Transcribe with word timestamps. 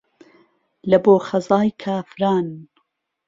له 0.89 0.97
بۆ 1.03 1.13
خهزای 1.27 1.69
کافران 1.83 2.47